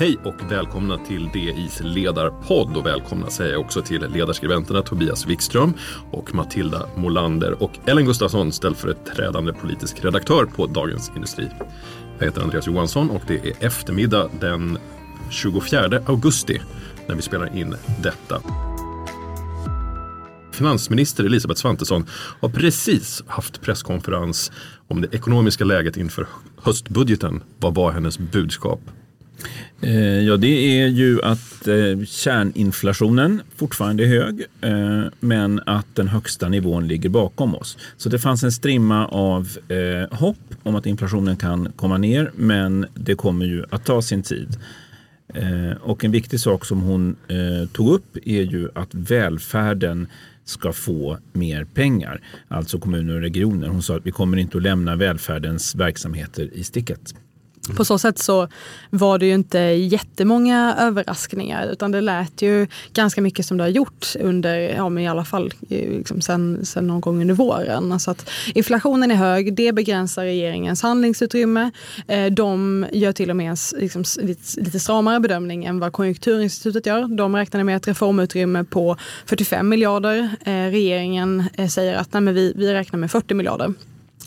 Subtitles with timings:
[0.00, 5.74] Hej och välkomna till DIs ledarpodd och välkomna säger jag också till ledarskribenterna Tobias Wikström
[6.10, 11.48] och Matilda Molander och Ellen Gustafsson ställföreträdande politisk redaktör på Dagens Industri.
[12.18, 14.78] Jag heter Andreas Johansson och det är eftermiddag den
[15.30, 16.60] 24 augusti
[17.06, 18.42] när vi spelar in detta.
[20.52, 22.06] Finansminister Elisabeth Svantesson
[22.40, 24.52] har precis haft presskonferens
[24.88, 26.26] om det ekonomiska läget inför
[26.62, 27.42] höstbudgeten.
[27.58, 28.80] Vad var hennes budskap?
[29.80, 36.08] Eh, ja, det är ju att eh, kärninflationen fortfarande är hög, eh, men att den
[36.08, 37.78] högsta nivån ligger bakom oss.
[37.96, 39.48] Så det fanns en strimma av
[40.10, 44.56] hopp om att inflationen kan komma ner, men det kommer ju att ta sin tid.
[45.80, 47.16] Och en viktig sak som hon
[47.72, 50.06] tog upp är ju att välfärden
[50.44, 53.68] ska få mer pengar, alltså kommuner och regioner.
[53.68, 57.14] Hon sa att vi kommer inte att lämna välfärdens verksamheter i sticket.
[57.76, 58.48] På så sätt så
[58.90, 63.68] var det ju inte jättemånga överraskningar utan det lät ju ganska mycket som det har
[63.68, 67.92] gjort under, ja men i alla fall eh, liksom sen, sen någon gång under våren.
[67.92, 71.70] Alltså att inflationen är hög, det begränsar regeringens handlingsutrymme.
[72.06, 74.04] Eh, de gör till och med en liksom,
[74.56, 77.16] lite stramare bedömning än vad Konjunkturinstitutet gör.
[77.16, 78.96] De räknade med ett reformutrymme på
[79.26, 80.30] 45 miljarder.
[80.44, 83.74] Eh, regeringen säger att nej, men vi, vi räknar med 40 miljarder.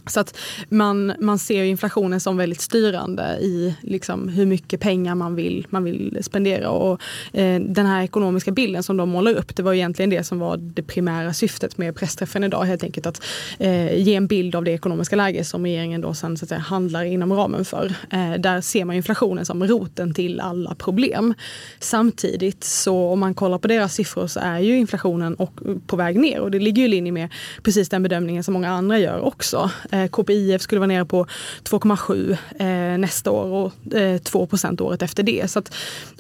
[0.08, 0.38] Så att
[0.70, 5.84] man, man ser inflationen som väldigt styrande i liksom hur mycket pengar man vill, man
[5.84, 6.70] vill spendera.
[6.70, 7.02] Och,
[7.34, 10.58] eh, den här ekonomiska bilden som de målar upp, det var egentligen det som var
[10.58, 12.64] det primära syftet med pressträffen idag.
[12.64, 13.24] Helt enkelt att
[13.60, 16.60] eh, ge en bild av det ekonomiska läge som regeringen då sen så att säga,
[16.60, 17.94] handlar inom ramen för.
[18.10, 21.34] Eh, där ser man inflationen som roten till alla problem.
[21.80, 26.20] Samtidigt så om man kollar på deras siffror så är ju inflationen och, på väg
[26.20, 27.30] ner och det ligger i linje med
[27.64, 29.72] precis den bedömningen som många andra gör också.
[29.92, 31.26] Eh, KPIF skulle vara nere på
[31.64, 35.52] 2,7 eh, nästa år och eh, 2% året efter det.
[35.52, 35.74] Så att,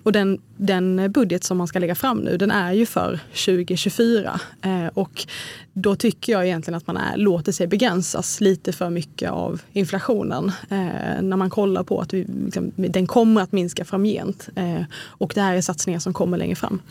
[0.04, 4.40] och den, den budget som man ska lägga fram nu den är ju för 2024.
[4.62, 5.26] Eh, och
[5.74, 10.52] då tycker jag egentligen att man är, låter sig begränsas lite för mycket av inflationen.
[11.22, 14.50] När man kollar på att vi, liksom, den kommer att minska framgent.
[15.00, 16.82] Och det här är satsningar som kommer längre fram.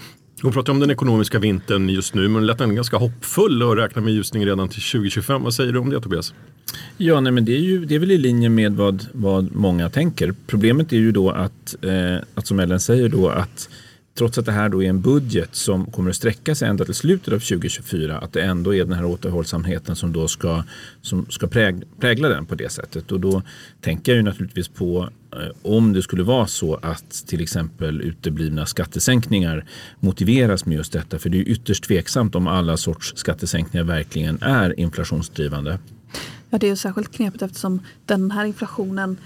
[0.43, 4.03] Hon pratar om den ekonomiska vintern just nu men lät ändå ganska hoppfull och räknar
[4.03, 5.43] med ljusning redan till 2025.
[5.43, 6.34] Vad säger du om det Tobias?
[6.97, 9.91] Ja, nej, men det är, ju, det är väl i linje med vad, vad många
[9.91, 10.34] tänker.
[10.47, 13.69] Problemet är ju då att, eh, att som Ellen säger då att
[14.15, 16.94] trots att det här då är en budget som kommer att sträcka sig ända till
[16.94, 20.65] slutet av 2024, att det ändå är den här återhållsamheten som då ska,
[21.03, 21.47] som ska
[22.00, 23.12] prägla den på det sättet.
[23.12, 23.43] Och då
[23.81, 28.66] tänker jag ju naturligtvis på eh, om det skulle vara så att till exempel uteblivna
[28.66, 29.65] skattesänkningar
[30.00, 31.19] motiveras med just detta.
[31.19, 35.78] För det är ytterst tveksamt om alla sorts skattesänkningar verkligen är inflationsdrivande.
[36.50, 39.16] Ja, det är ju särskilt knepigt eftersom den här inflationen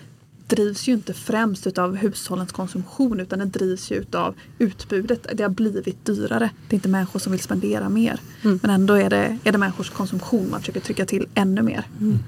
[0.46, 5.26] drivs ju inte främst av hushållens konsumtion utan den drivs ju av utbudet.
[5.32, 6.50] Det har blivit dyrare.
[6.68, 8.20] Det är inte människor som vill spendera mer.
[8.42, 8.60] Mm.
[8.62, 11.84] Men ändå är det, är det människors konsumtion man försöker trycka till ännu mer.
[12.00, 12.18] Mm.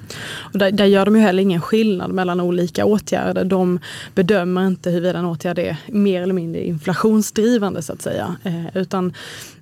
[0.52, 3.44] Och där, där, gör de ju heller ingen skillnad mellan olika åtgärder.
[3.44, 3.78] De
[4.14, 8.36] bedömer inte huruvida en åtgärd är mer eller mindre inflationsdrivande så att säga.
[8.42, 9.12] Eh, utan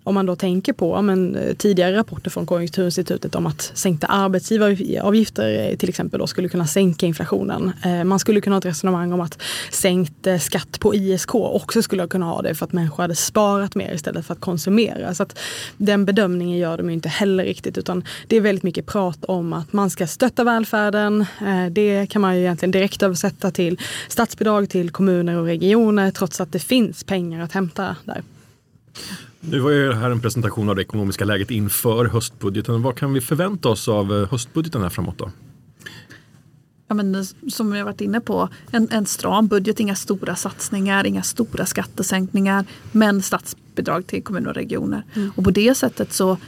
[0.04, 5.70] om man då tänker på men, eh, tidigare rapporter från Konjunkturinstitutet om att sänkta arbetsgivaravgifter
[5.70, 7.72] eh, till exempel då skulle kunna sänka inflationen.
[7.84, 11.82] Eh, man skulle kunna ha ett resonemang om att sänkt eh, skatt på ISK också
[11.82, 15.14] skulle kunna ha det för att människor hade sparat mer istället för att konsumera.
[15.14, 15.38] Så att
[15.76, 19.72] den bedömningen gör de inte heller riktigt utan det är väldigt mycket prat om att
[19.72, 21.26] man ska stötta välfärden.
[21.70, 26.52] Det kan man ju egentligen direkt översätta till statsbidrag till kommuner och regioner trots att
[26.52, 28.22] det finns pengar att hämta där.
[29.40, 32.82] Nu var ju det här en presentation av det ekonomiska läget inför höstbudgeten.
[32.82, 35.30] Vad kan vi förvänta oss av eh, höstbudgeten här framåt då?
[36.88, 41.06] Ja, men, som vi har varit inne på, en, en stram budget, inga stora satsningar,
[41.06, 45.02] inga stora skattesänkningar, men statsbidrag till kommuner och regioner.
[45.14, 45.32] Mm.
[45.36, 46.38] Och på det sättet så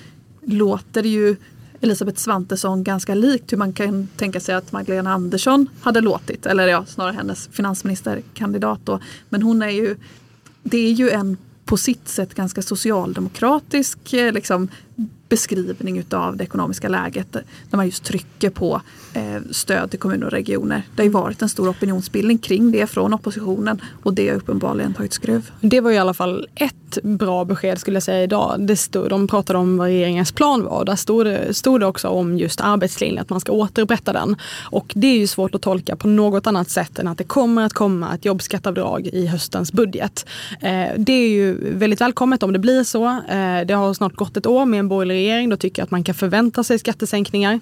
[0.42, 1.37] låter det ju
[1.81, 6.46] Elisabeth Svantesson ganska likt hur man kan tänka sig att Magdalena Andersson hade låtit.
[6.46, 9.00] Eller ja, snarare hennes finansministerkandidat då.
[9.28, 9.96] Men hon är ju,
[10.62, 14.68] det är ju en på sitt sätt ganska socialdemokratisk eh, liksom,
[15.28, 17.32] beskrivning utav det ekonomiska läget
[17.70, 18.82] när man just trycker på
[19.14, 20.82] eh, stöd till kommuner och regioner.
[20.94, 24.94] Det har ju varit en stor opinionsbildning kring det från oppositionen och det har uppenbarligen
[24.94, 25.50] tagit skruv.
[25.61, 28.56] Det var i alla fall ett bra besked skulle jag säga idag.
[28.58, 30.78] Det stod, de pratade om vad regeringens plan var.
[30.78, 34.37] och Där stod det, stod det också om just arbetslinjen, att man ska återupprätta den.
[34.70, 37.64] Och det är ju svårt att tolka på något annat sätt än att det kommer
[37.64, 40.26] att komma ett jobbskatteavdrag i höstens budget.
[40.61, 43.06] Eh, det är ju väldigt välkommet om det blir så.
[43.06, 46.04] Eh, det har snart gått ett år med en borgerlig regering då tycker att man
[46.04, 47.60] kan förvänta sig skattesänkningar.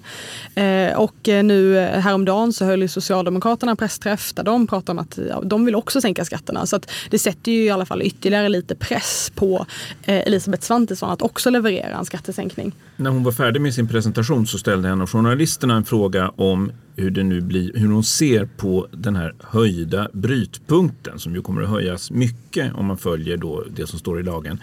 [0.55, 4.99] Eh, och eh, nu eh, häromdagen så höll ju Socialdemokraterna pressträff där de pratar om
[4.99, 6.65] att ja, de vill också sänka skatterna.
[6.65, 9.65] Så att det sätter ju i alla fall ytterligare lite press på
[10.03, 12.71] eh, Elisabeth Svantesson att också leverera en skattesänkning.
[12.95, 16.71] När hon var färdig med sin presentation så ställde en av journalisterna en fråga om
[16.95, 21.61] hur, det nu blir, hur hon ser på den här höjda brytpunkten som ju kommer
[21.61, 24.59] att höjas mycket om man följer då det som står i lagen.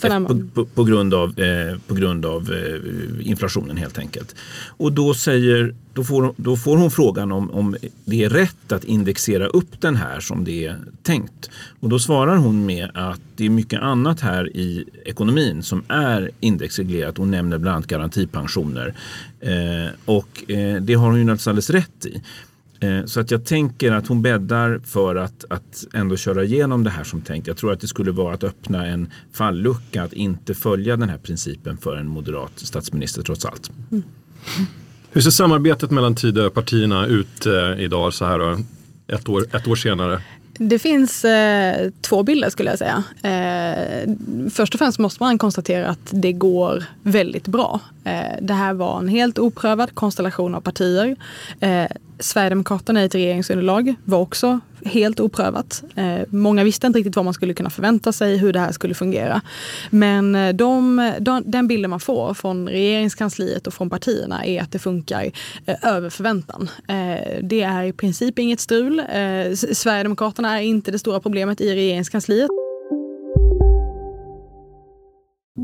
[0.00, 4.34] På, på, på, grund av, eh, på grund av eh, inflationen helt enkelt.
[4.76, 8.84] Och då, säger, då, får, då får hon frågan om, om det är rätt att
[8.84, 11.50] indexera upp den här som det är tänkt.
[11.80, 16.30] Och då svarar hon med att det är mycket annat här i ekonomin som är
[16.40, 17.18] indexreglerat.
[17.18, 18.94] Hon nämner bland annat garantipensioner.
[19.40, 22.22] Eh, och eh, det har hon ju naturligtvis alldeles rätt i.
[22.80, 26.90] Eh, så att jag tänker att hon bäddar för att, att ändå köra igenom det
[26.90, 27.46] här som tänkt.
[27.46, 31.18] Jag tror att det skulle vara att öppna en fallucka att inte följa den här
[31.18, 33.70] principen för en moderat statsminister trots allt.
[33.90, 34.02] Mm.
[35.12, 38.58] Hur ser samarbetet mellan Tidöpartierna ut eh, idag så här då,
[39.14, 40.22] ett år, ett år senare?
[40.58, 43.04] Det finns eh, två bilder skulle jag säga.
[43.22, 44.10] Eh,
[44.50, 47.80] först och främst måste man konstatera att det går väldigt bra.
[48.04, 51.16] Eh, det här var en helt oprövad konstellation av partier.
[52.20, 55.82] Sverigedemokraterna i ett regeringsunderlag var också helt oprövat.
[55.94, 58.94] Eh, många visste inte riktigt vad man skulle kunna förvänta sig, hur det här skulle
[58.94, 59.40] fungera.
[59.90, 64.72] Men eh, de, de, den bilden man får från regeringskansliet och från partierna är att
[64.72, 65.30] det funkar
[65.66, 66.70] eh, över förväntan.
[66.88, 68.98] Eh, det är i princip inget strul.
[68.98, 72.50] Eh, Sverigedemokraterna är inte det stora problemet i regeringskansliet.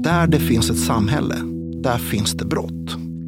[0.03, 1.37] Där det finns ett samhälle,
[1.83, 3.04] där finns det brott.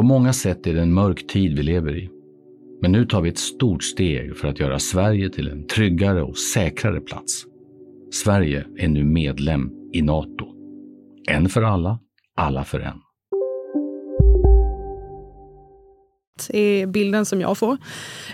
[0.00, 2.10] På många sätt är det en mörk tid vi lever i.
[2.82, 6.38] Men nu tar vi ett stort steg för att göra Sverige till en tryggare och
[6.38, 7.44] säkrare plats.
[8.12, 10.46] Sverige är nu medlem i Nato.
[11.28, 11.98] En för alla,
[12.36, 13.00] alla för en.
[16.48, 17.72] är bilden som jag får.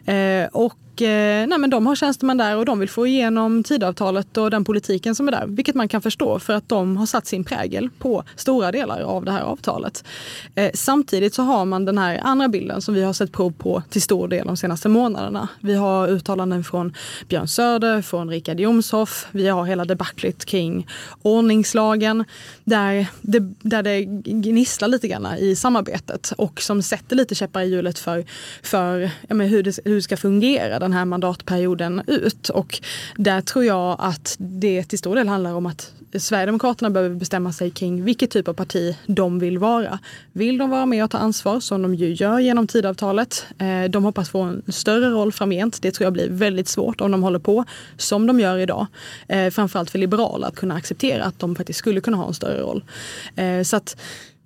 [0.05, 0.49] Eh,
[0.97, 4.51] och eh, nej, men de har tjänstemän där och de vill få igenom tidavtalet och
[4.51, 5.45] den politiken som är där.
[5.47, 9.25] Vilket man kan förstå för att de har satt sin prägel på stora delar av
[9.25, 10.05] det här avtalet.
[10.55, 13.83] Eh, samtidigt så har man den här andra bilden som vi har sett prov på
[13.91, 15.49] till stor del de senaste månaderna.
[15.61, 16.95] Vi har uttalanden från
[17.29, 19.27] Björn Söder, från Richard Jomshoff.
[19.33, 20.87] Vi har hela debaclet kring
[21.23, 22.25] ordningslagen
[22.65, 27.71] där det, där det gnisslar lite grann i samarbetet och som sätter lite käppar i
[27.71, 28.25] hjulet för,
[28.63, 32.49] för ja, hur, det, hur det ska fungera den här mandatperioden ut.
[32.49, 32.81] Och
[33.17, 37.71] där tror jag att det till stor del handlar om att Sverigedemokraterna behöver bestämma sig
[37.71, 39.99] kring vilket typ av parti de vill vara.
[40.33, 43.47] Vill de vara med och ta ansvar som de ju gör genom tidavtalet?
[43.59, 45.83] Eh, de hoppas få en större roll framgent.
[45.83, 47.65] Det tror jag blir väldigt svårt om de håller på
[47.97, 48.87] som de gör idag.
[49.29, 52.61] Eh, framförallt för liberaler att kunna acceptera att de faktiskt skulle kunna ha en större
[52.61, 52.85] roll.
[53.37, 53.97] Eh, så att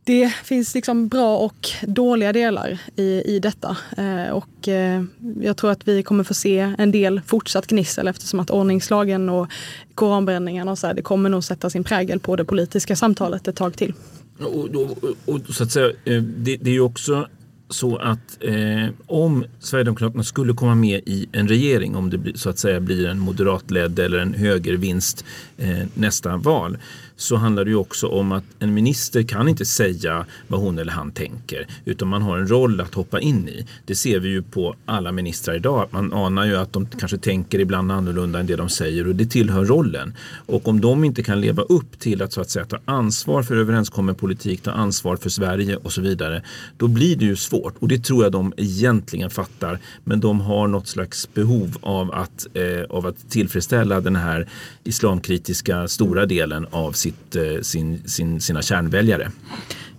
[0.05, 3.76] det finns liksom bra och dåliga delar i, i detta.
[3.97, 5.04] Eh, och eh,
[5.40, 9.49] jag tror att vi kommer få se en del fortsatt gnissel eftersom att ordningslagen och
[9.95, 13.57] koranbränningen och så här, det kommer nog sätta sin prägel på det politiska samtalet ett
[13.57, 13.95] tag till.
[14.38, 17.26] Och, och, och, och så att säga, eh, det, det är ju också
[17.71, 22.59] så att eh, om Sverigedemokraterna skulle komma med i en regering, om det så att
[22.59, 25.25] säga blir en moderatledd eller en högervinst
[25.59, 26.78] eh, nästa val,
[27.21, 30.93] så handlar det ju också om att en minister kan inte säga vad hon eller
[30.93, 33.67] han tänker utan man har en roll att hoppa in i.
[33.87, 35.89] Det ser vi ju på alla ministrar idag.
[35.91, 39.27] Man anar ju att de kanske tänker ibland annorlunda än det de säger och det
[39.27, 40.15] tillhör rollen.
[40.47, 43.57] Och om de inte kan leva upp till att så att säga ta ansvar för
[43.57, 46.43] överenskommen politik, ta ansvar för Sverige och så vidare,
[46.77, 47.75] då blir det ju svårt.
[47.79, 49.79] Och det tror jag de egentligen fattar.
[50.05, 54.49] Men de har något slags behov av att, eh, av att tillfredsställa den här
[54.85, 59.31] islamkritiska stora delen av sitt sitt, eh, sin, sin, sina kärnväljare.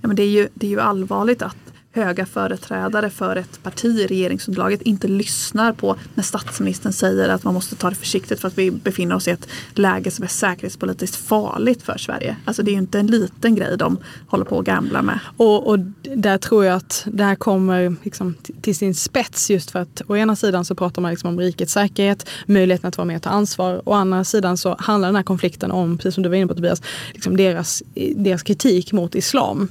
[0.02, 3.86] Ja, men det, är ju, det är ju allvarligt att höga företrädare för ett parti
[3.86, 8.48] i regeringsunderlaget inte lyssnar på när statsministern säger att man måste ta det försiktigt för
[8.48, 12.36] att vi befinner oss i ett läge som är säkerhetspolitiskt farligt för Sverige.
[12.46, 15.20] Alltså det är ju inte en liten grej de håller på att gambla med.
[15.38, 15.80] Och, och
[16.16, 20.18] där tror jag att det här kommer liksom till sin spets just för att å
[20.18, 23.30] ena sidan så pratar man liksom om rikets säkerhet, möjligheten att vara med och ta
[23.30, 23.82] ansvar.
[23.86, 26.54] Å andra sidan så handlar den här konflikten om, precis som du var inne på
[26.54, 26.82] Tobias,
[27.14, 27.84] liksom deras,
[28.16, 29.70] deras kritik mot islam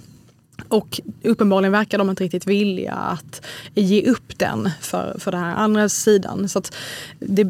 [0.69, 5.55] och uppenbarligen verkar de inte riktigt vilja att ge upp den för, för den här
[5.55, 6.49] andra sidan.
[6.49, 6.75] Så att
[7.19, 7.45] det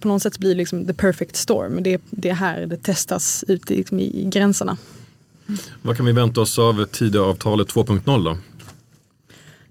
[0.00, 1.82] på, något sätt blir liksom the perfect storm.
[1.82, 4.76] Det, det är här det testas ut liksom i gränserna.
[5.82, 8.38] Vad kan vi vänta oss av Tidöavtalet 2.0 då?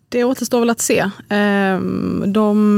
[0.10, 1.10] Det återstår väl att se.
[1.30, 2.76] Ehm, de,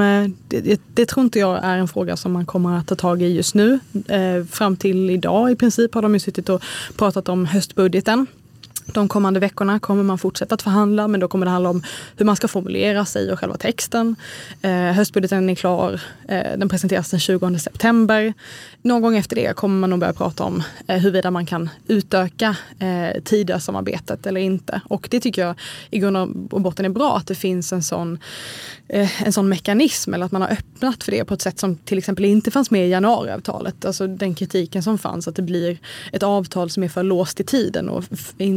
[0.48, 3.27] det, det, tror inte jag är en fråga som man kommer att ta tag i
[3.27, 3.80] just nu.
[4.08, 6.63] Ehm, fram till idag i princip har de ju suttit och
[6.98, 8.27] pratat om höstbudgeten.
[8.93, 11.83] De kommande veckorna kommer man fortsätta att förhandla men då kommer det handla om
[12.17, 14.15] hur man ska formulera sig och själva texten.
[14.62, 18.33] Eh, höstbudgeten är klar, eh, den presenteras den 20 september.
[18.81, 22.55] Någon gång efter det kommer man nog börja prata om eh, huruvida man kan utöka
[22.79, 24.81] eh, Tidösamarbetet eller inte.
[24.86, 25.55] Och det tycker jag
[25.89, 26.17] i grund
[26.51, 28.19] och botten är bra att det finns en sån,
[28.88, 31.75] eh, en sån mekanism eller att man har öppnat för det på ett sätt som
[31.75, 33.86] till exempel inte fanns med i januariavtalet.
[33.86, 35.77] Alltså den kritiken som fanns att det blir
[36.12, 38.03] ett avtal som är för låst i tiden och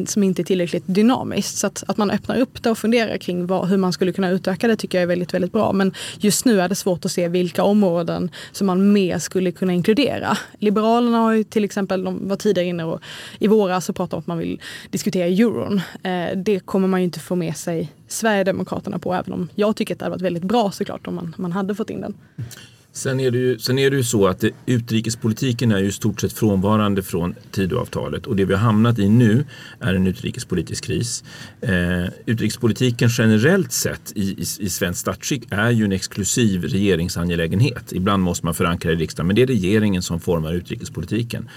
[0.06, 1.58] som inte är tillräckligt dynamiskt.
[1.58, 4.30] Så att, att man öppnar upp det och funderar kring vad, hur man skulle kunna
[4.30, 5.72] utöka det tycker jag är väldigt, väldigt bra.
[5.72, 9.72] Men just nu är det svårt att se vilka områden som man mer skulle kunna
[9.72, 10.38] inkludera.
[10.58, 13.00] Liberalerna har ju till exempel, de var tidigare inne och
[13.38, 15.80] i våras så pratade om att man vill diskutera euron.
[16.02, 19.94] Eh, det kommer man ju inte få med sig Sverigedemokraterna på, även om jag tycker
[19.94, 22.14] att det hade varit väldigt bra såklart om man, man hade fått in den.
[22.36, 22.50] Mm.
[22.96, 25.92] Sen är, det ju, sen är det ju så att det, utrikespolitiken är ju i
[25.92, 29.44] stort sett frånvarande från Tidöavtalet och det vi har hamnat i nu
[29.80, 31.24] är en utrikespolitisk kris.
[31.60, 37.92] Eh, utrikespolitiken generellt sett i, i, i svensk statsskick är ju en exklusiv regeringsangelägenhet.
[37.92, 41.48] Ibland måste man förankra i riksdagen men det är regeringen som formar utrikespolitiken.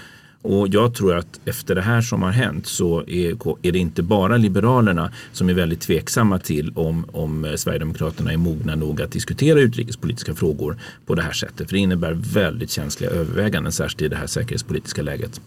[0.42, 4.02] Och jag tror att efter det här som har hänt så är, är det inte
[4.02, 9.60] bara Liberalerna som är väldigt tveksamma till om, om Sverigedemokraterna är mogna nog att diskutera
[9.60, 10.76] utrikespolitiska frågor
[11.06, 11.68] på det här sättet.
[11.68, 15.40] För det innebär väldigt känsliga överväganden, särskilt i det här säkerhetspolitiska läget.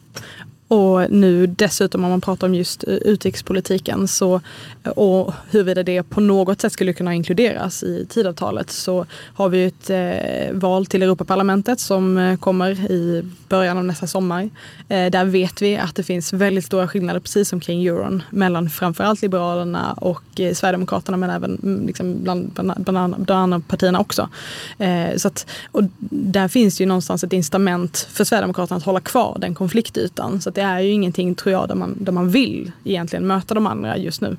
[0.72, 4.42] Och nu dessutom om man pratar om just eh, utrikespolitiken så,
[4.84, 9.66] eh, och huruvida det på något sätt skulle kunna inkluderas i tidavtalet så har vi
[9.66, 14.50] ett eh, val till Europaparlamentet som eh, kommer i början av nästa sommar.
[14.90, 18.70] Eh, där vet vi att det finns väldigt stora skillnader, precis som kring euron, mellan
[18.70, 24.00] framförallt Liberalerna och eh, Sverigedemokraterna men även mm, liksom bland, bland, bland, bland andra partierna
[24.00, 24.30] också.
[24.78, 29.38] Eh, så att, och där finns ju någonstans ett incitament för Sverigedemokraterna att hålla kvar
[29.40, 30.42] den konfliktytan.
[30.42, 33.68] Så det är ju ingenting, tror jag, där man, där man vill egentligen möta de
[33.68, 34.38] andra just nu.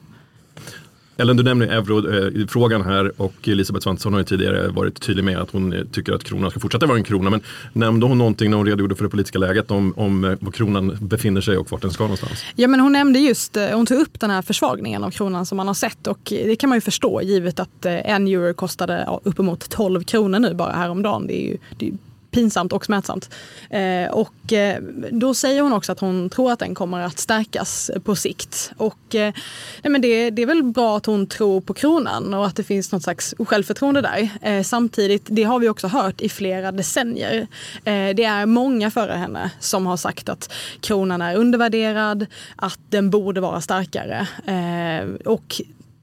[1.17, 5.51] Ellen, du nämner eurofrågan här och Elisabeth Svantesson har ju tidigare varit tydlig med att
[5.51, 7.31] hon tycker att kronan ska fortsätta vara en krona.
[7.31, 7.41] Men
[7.73, 10.99] nämnde hon någonting när hon redogjorde för det politiska läget om, om eh, var kronan
[11.01, 12.45] befinner sig och vart den ska någonstans?
[12.57, 15.57] Ja, men hon nämnde just, eh, hon tog upp den här försvagningen av kronan som
[15.57, 19.09] man har sett och det kan man ju förstå givet att eh, en euro kostade
[19.25, 21.27] uppemot 12 kronor nu bara häromdagen.
[21.27, 21.93] Det är ju, det är
[22.33, 23.31] pinsamt och smärtsamt.
[23.71, 27.91] Eh, och eh, då säger hon också att hon tror att den kommer att stärkas
[28.05, 28.73] på sikt.
[28.77, 29.35] Och eh,
[29.83, 32.65] nej, men det, det, är väl bra att hon tror på kronan och att det
[32.65, 34.29] finns något slags självförtroende där.
[34.43, 37.47] Eh, samtidigt, det har vi också hört i flera decennier.
[37.85, 43.11] Eh, det är många före henne som har sagt att kronan är undervärderad, att den
[43.11, 44.27] borde vara starkare.
[44.47, 45.61] Eh, och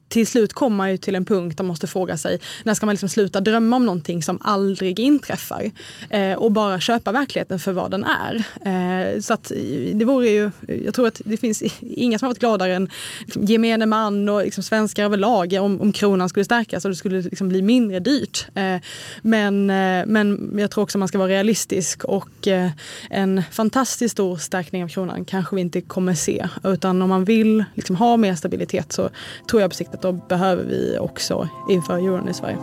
[0.09, 2.85] till slut kommer man ju till en punkt där man måste fråga sig när ska
[2.85, 5.71] man liksom sluta drömma om någonting som aldrig inträffar
[6.09, 8.35] eh, och bara köpa verkligheten för vad den är.
[8.65, 9.57] Eh, så att eh,
[9.93, 10.51] det vore ju,
[10.85, 12.89] jag tror att det finns inga som har varit gladare än
[13.25, 17.21] liksom, gemene man och liksom svenskar överlag om, om kronan skulle stärkas och det skulle
[17.21, 18.47] liksom bli mindre dyrt.
[18.55, 18.77] Eh,
[19.21, 22.69] men, eh, men jag tror också man ska vara realistisk och eh,
[23.09, 27.63] en fantastiskt stor stärkning av kronan kanske vi inte kommer se utan om man vill
[27.75, 29.09] liksom ha mer stabilitet så
[29.49, 32.57] tror jag på sikt att då behöver vi också inför euron i Sverige.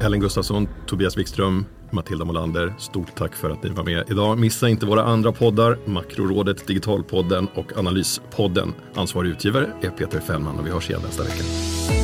[0.00, 4.38] Ellen Gustafsson, Tobias Wikström, Matilda Molander, stort tack för att ni var med idag.
[4.38, 8.74] Missa inte våra andra poddar, Makrorådet, Digitalpodden och Analyspodden.
[8.94, 12.03] Ansvarig utgivare är Peter Fällman och vi hörs igen nästa vecka.